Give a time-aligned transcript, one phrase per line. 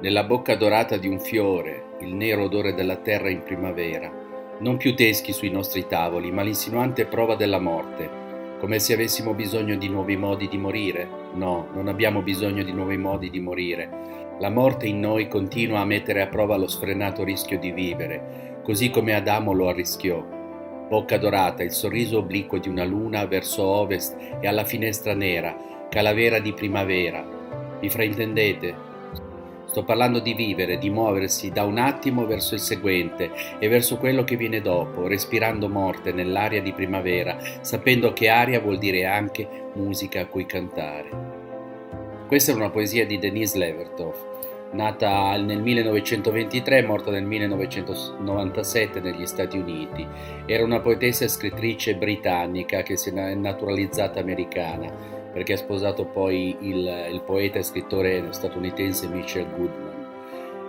[0.00, 4.08] Nella bocca dorata di un fiore, il nero odore della terra in primavera,
[4.60, 8.08] non più teschi sui nostri tavoli, ma l'insinuante prova della morte,
[8.60, 11.08] come se avessimo bisogno di nuovi modi di morire.
[11.34, 14.36] No, non abbiamo bisogno di nuovi modi di morire.
[14.38, 18.90] La morte in noi continua a mettere a prova lo sfrenato rischio di vivere, così
[18.90, 20.24] come Adamo lo arrischiò.
[20.88, 25.56] Bocca dorata, il sorriso obliquo di una luna verso ovest e alla finestra nera,
[25.88, 27.26] calavera di primavera.
[27.80, 28.86] Vi fraintendete?
[29.78, 34.24] Sto parlando di vivere, di muoversi da un attimo verso il seguente e verso quello
[34.24, 40.22] che viene dopo, respirando morte nell'aria di primavera, sapendo che aria vuol dire anche musica
[40.22, 41.08] a cui cantare.
[42.26, 44.37] Questa è una poesia di Denise Levertov,
[44.72, 50.06] nata nel 1923 e morta nel 1997 negli Stati Uniti.
[50.46, 56.56] Era una poetessa e scrittrice britannica che si è naturalizzata americana perché ha sposato poi
[56.60, 60.06] il, il poeta e scrittore statunitense Mitchell Goodman.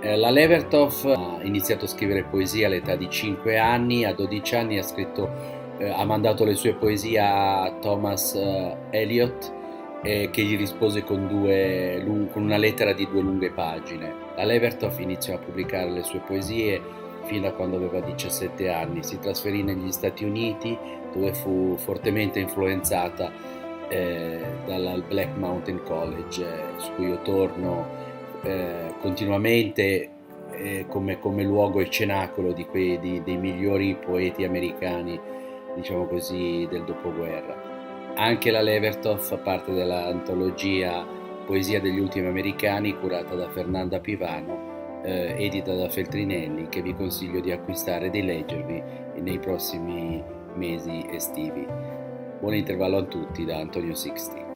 [0.02, 4.78] Eh, la Levertov ha iniziato a scrivere poesia all'età di 5 anni, a 12 anni
[4.78, 5.30] ha, scritto,
[5.78, 8.34] eh, ha mandato le sue poesie a Thomas
[10.02, 14.14] eh, che gli rispose con, due, con, una lettera di due lunghe pagine.
[14.36, 16.82] La Levertov iniziò a pubblicare le sue poesie
[17.24, 20.78] fino a quando aveva 17 anni, si trasferì negli Stati Uniti
[21.14, 23.32] dove fu fortemente influenzata
[23.90, 27.86] eh, dal Black Mountain College, eh, su cui io torno
[28.44, 30.10] eh, continuamente
[30.52, 35.20] eh, come, come, luogo e cenacolo di quei, di, dei migliori poeti americani,
[35.76, 37.69] diciamo così, del dopoguerra.
[38.20, 41.08] Anche la Levertov fa parte dell'antologia
[41.46, 47.40] Poesia degli ultimi americani curata da Fernanda Pivano, eh, edita da Feltrinelli, che vi consiglio
[47.40, 48.84] di acquistare e di leggervi
[49.22, 50.22] nei prossimi
[50.56, 51.66] mesi estivi.
[52.42, 54.49] Buon intervallo a tutti da Antonio Sixti.